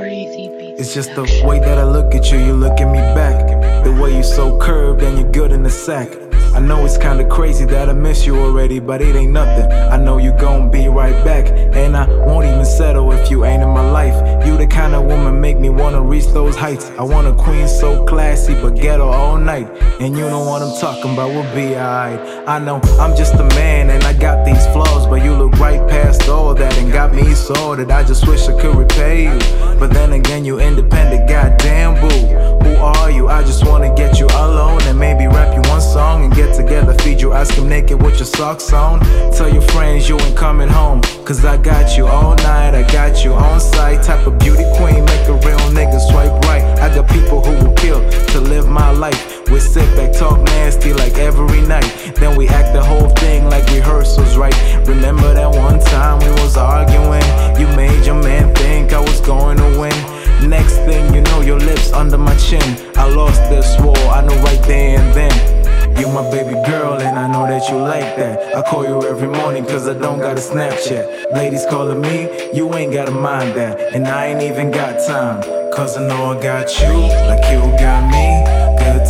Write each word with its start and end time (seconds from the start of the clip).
It's 0.00 0.94
just 0.94 1.14
the 1.14 1.24
way 1.44 1.58
that 1.58 1.76
I 1.76 1.84
look 1.84 2.14
at 2.14 2.32
you, 2.32 2.38
you 2.38 2.54
look 2.54 2.80
at 2.80 2.90
me 2.90 3.00
back. 3.14 3.84
The 3.84 3.92
way 3.92 4.14
you're 4.14 4.22
so 4.22 4.58
curved 4.58 5.02
and 5.02 5.18
you're 5.18 5.30
good 5.30 5.52
in 5.52 5.62
the 5.62 5.70
sack. 5.70 6.08
I 6.54 6.58
know 6.58 6.86
it's 6.86 6.96
kinda 6.96 7.24
crazy 7.24 7.66
that 7.66 7.90
I 7.90 7.92
miss 7.92 8.26
you 8.26 8.40
already, 8.40 8.80
but 8.80 9.02
it 9.02 9.14
ain't 9.14 9.32
nothing. 9.32 9.70
I 9.70 9.98
know 9.98 10.16
you 10.16 10.32
gon' 10.32 10.70
be 10.70 10.88
right 10.88 11.22
back, 11.22 11.50
and 11.50 11.94
I 11.96 12.06
won't 12.26 12.46
even 12.46 12.64
settle 12.64 13.12
if 13.12 13.30
you 13.30 13.44
ain't 13.44 13.62
in 13.62 13.68
my 13.68 13.88
life. 13.90 14.16
You 14.46 14.56
the 14.56 14.66
kind 14.66 14.94
of 14.94 15.04
woman 15.04 15.38
make 15.38 15.58
me 15.58 15.68
wanna 15.68 16.00
reach 16.00 16.26
those 16.28 16.56
heights. 16.56 16.90
I 16.98 17.02
want 17.02 17.26
a 17.28 17.32
queen 17.32 17.68
so 17.68 18.02
classy, 18.04 18.54
but 18.54 18.76
ghetto 18.76 19.06
all 19.06 19.36
night. 19.36 19.68
And 20.00 20.16
you 20.16 20.24
know 20.30 20.40
what 20.40 20.62
I'm 20.62 20.74
talking 20.80 21.12
about, 21.12 21.28
we'll 21.28 21.54
be 21.54 21.76
alright. 21.76 22.20
I 22.46 22.58
know 22.58 22.80
I'm 22.98 23.14
just 23.14 23.34
a 23.34 23.44
man 23.54 23.90
and 23.90 24.02
I 24.04 24.14
got 24.14 24.46
these 24.46 24.66
flaws, 24.68 25.06
but 25.06 25.22
you 25.22 25.34
look 25.34 25.52
right 25.60 25.86
past 25.88 26.28
all 26.28 26.54
that 26.54 26.78
me 27.24 27.34
sorted. 27.34 27.90
I 27.90 28.02
just 28.04 28.26
wish 28.26 28.48
I 28.48 28.60
could 28.60 28.76
repay 28.76 29.24
you, 29.24 29.38
but 29.78 29.92
then 29.92 30.12
again, 30.12 30.44
you 30.44 30.58
independent, 30.60 31.28
goddamn 31.28 32.00
boo. 32.00 32.64
Who 32.64 32.76
are 32.76 33.10
you? 33.10 33.28
I 33.28 33.42
just 33.42 33.66
wanna 33.66 33.94
get 33.94 34.18
you 34.18 34.26
alone 34.26 34.82
and 34.82 34.98
maybe 34.98 35.26
rap 35.26 35.54
you 35.54 35.62
one 35.70 35.80
song 35.80 36.24
and 36.24 36.34
get 36.34 36.54
together, 36.54 36.94
feed 37.02 37.20
you 37.20 37.32
ice 37.32 37.50
cream 37.52 37.68
naked 37.68 38.02
with 38.02 38.16
your 38.16 38.26
socks 38.26 38.72
on. 38.72 39.00
Tell 39.32 39.48
your 39.48 39.62
friends 39.62 40.08
you 40.08 40.18
ain't 40.20 40.36
coming 40.36 40.68
home, 40.68 41.00
cause 41.24 41.44
I 41.44 41.56
got 41.56 41.96
you 41.96 42.06
all 42.06 42.34
night, 42.36 42.74
I 42.74 42.82
got 42.90 43.24
you 43.24 43.32
on 43.34 43.60
site. 43.60 44.02
Type 44.02 44.26
of 44.26 44.38
beauty 44.38 44.64
queen, 44.76 45.04
make 45.04 45.26
a 45.28 45.34
real 45.46 45.64
nigga 45.76 46.00
swipe 46.10 46.32
right. 46.44 46.64
I 46.80 46.94
got 46.94 47.08
people 47.08 47.40
who 47.44 47.52
will 47.64 47.74
kill 47.74 48.00
to 48.10 48.40
live 48.40 48.68
my 48.68 48.90
life. 48.90 49.29
Sit 49.60 49.94
back, 49.94 50.12
talk 50.12 50.40
nasty 50.42 50.92
like 50.92 51.16
every 51.18 51.60
night. 51.60 52.12
Then 52.16 52.36
we 52.36 52.48
act 52.48 52.72
the 52.72 52.82
whole 52.82 53.08
thing 53.10 53.44
like 53.44 53.64
rehearsals, 53.66 54.36
right? 54.36 54.54
Remember 54.88 55.32
that 55.32 55.48
one 55.48 55.78
time 55.78 56.18
we 56.18 56.30
was 56.42 56.56
arguing? 56.56 57.22
You 57.60 57.68
made 57.76 58.04
your 58.04 58.20
man 58.20 58.52
think 58.56 58.92
I 58.92 59.00
was 59.00 59.20
going 59.20 59.58
to 59.58 59.78
win. 59.78 60.48
Next 60.48 60.76
thing 60.88 61.14
you 61.14 61.20
know, 61.20 61.40
your 61.42 61.60
lips 61.60 61.92
under 61.92 62.18
my 62.18 62.34
chin. 62.36 62.62
I 62.96 63.08
lost 63.08 63.42
this 63.48 63.78
war, 63.80 63.96
I 63.96 64.22
know 64.22 64.34
right 64.42 64.62
there 64.64 64.98
and 64.98 65.14
then. 65.14 65.60
You 66.00 66.08
my 66.08 66.28
baby 66.30 66.54
girl, 66.66 66.94
and 66.94 67.18
I 67.18 67.30
know 67.30 67.46
that 67.46 67.68
you 67.68 67.76
like 67.76 68.16
that. 68.16 68.56
I 68.56 68.62
call 68.62 68.84
you 68.84 69.06
every 69.06 69.28
morning, 69.28 69.66
cause 69.66 69.86
I 69.86 69.92
don't 69.92 70.18
got 70.18 70.38
a 70.38 70.40
Snapchat. 70.40 71.32
Ladies 71.32 71.66
calling 71.68 72.00
me, 72.00 72.50
you 72.54 72.74
ain't 72.74 72.92
gotta 72.92 73.10
mind 73.10 73.54
that. 73.56 73.94
And 73.94 74.08
I 74.08 74.28
ain't 74.28 74.42
even 74.42 74.70
got 74.70 75.06
time, 75.06 75.42
cause 75.72 75.98
I 75.98 76.08
know 76.08 76.38
I 76.38 76.42
got 76.42 76.80
you, 76.80 76.94
like 77.28 77.44
you 77.52 77.59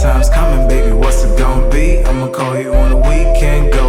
times 0.00 0.30
coming, 0.30 0.66
baby, 0.66 0.92
what's 0.94 1.22
it 1.24 1.38
gonna 1.38 1.68
be? 1.68 1.98
I'ma 2.04 2.28
call 2.28 2.56
you 2.58 2.72
on 2.72 2.90
the 2.90 2.96
weekend, 2.96 3.70
go 3.70 3.79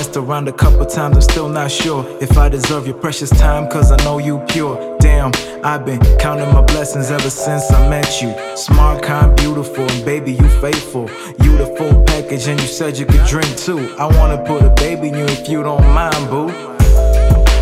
messed 0.00 0.16
around 0.16 0.48
a 0.48 0.52
couple 0.52 0.86
times, 0.86 1.14
I'm 1.16 1.20
still 1.20 1.48
not 1.50 1.70
sure 1.70 2.06
if 2.22 2.38
I 2.38 2.48
deserve 2.48 2.86
your 2.86 2.96
precious 2.96 3.28
time, 3.28 3.68
cause 3.68 3.92
I 3.92 3.96
know 4.02 4.16
you 4.16 4.38
pure. 4.48 4.96
Damn, 4.98 5.30
I've 5.62 5.84
been 5.84 6.00
counting 6.16 6.50
my 6.54 6.62
blessings 6.62 7.10
ever 7.10 7.28
since 7.28 7.70
I 7.70 7.86
met 7.86 8.22
you. 8.22 8.32
Smart, 8.56 9.02
kind, 9.02 9.36
beautiful, 9.36 9.84
and 9.84 10.02
baby, 10.02 10.32
you 10.32 10.48
faithful. 10.64 11.10
You 11.44 11.52
the 11.62 11.66
full 11.76 12.02
package, 12.04 12.48
and 12.48 12.58
you 12.58 12.66
said 12.66 12.96
you 12.96 13.04
could 13.04 13.26
drink 13.26 13.54
too. 13.58 13.94
I 13.98 14.06
wanna 14.16 14.38
put 14.50 14.62
a 14.62 14.70
baby 14.70 15.08
in 15.08 15.16
you 15.20 15.26
if 15.36 15.46
you 15.50 15.62
don't 15.62 15.86
mind, 15.92 16.22
boo. 16.30 16.48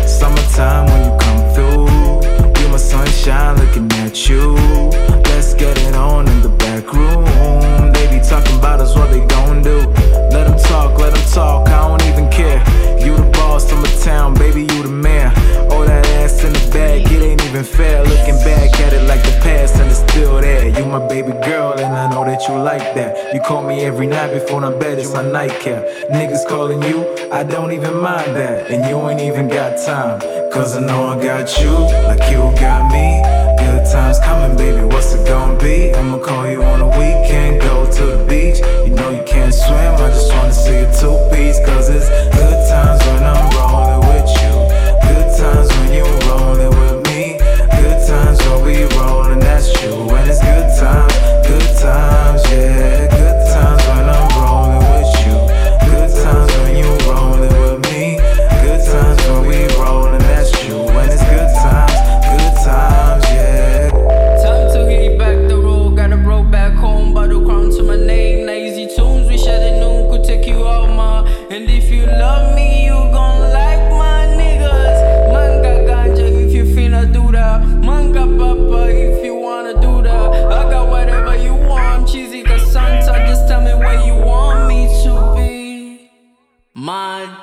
Summertime 0.07 0.85
when 0.91 1.01
you 1.07 1.13
come 1.25 1.41
through. 1.53 1.87
You're 2.57 2.71
my 2.71 2.81
sunshine 2.93 3.57
looking 3.57 3.91
at 4.05 4.29
you. 4.29 4.55
Let's 5.29 5.53
get 5.55 5.77
it 5.87 5.95
on 5.95 6.25
in 6.29 6.41
the 6.41 6.53
back 6.63 6.85
room. 6.93 7.25
They 7.91 8.05
be 8.07 8.19
talking 8.23 8.57
about 8.57 8.79
us, 8.79 8.95
what 8.95 9.09
they 9.11 9.25
gon' 9.25 9.61
do. 9.61 9.79
Let 10.35 10.45
them 10.47 10.59
talk, 10.71 10.97
let 10.99 11.13
them 11.13 11.25
talk, 11.33 11.48
still 20.19 20.41
there. 20.41 20.67
You 20.67 20.85
my 20.85 21.05
baby 21.07 21.31
girl, 21.45 21.73
and 21.73 21.95
I 21.95 22.09
know 22.09 22.25
that 22.25 22.47
you 22.47 22.55
like 22.55 22.93
that. 22.95 23.33
You 23.33 23.39
call 23.39 23.63
me 23.63 23.81
every 23.81 24.07
night 24.07 24.33
before 24.33 24.63
I'm 24.63 24.77
bed, 24.77 24.99
it's 24.99 25.13
my 25.13 25.23
nightcap. 25.23 25.83
Niggas 26.11 26.47
calling 26.47 26.81
you, 26.83 27.07
I 27.31 27.43
don't 27.43 27.71
even 27.71 27.95
mind 28.01 28.35
that. 28.35 28.69
And 28.69 28.89
you 28.89 28.97
ain't 29.09 29.21
even 29.21 29.47
got 29.47 29.77
time. 29.85 30.19
Cause 30.51 30.75
I 30.75 30.81
know 30.81 31.07
I 31.07 31.23
got 31.23 31.61
you, 31.61 31.71
like 32.07 32.31
you 32.31 32.41
got 32.59 32.91
me. 32.91 33.28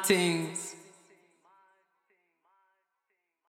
things. 0.06 0.65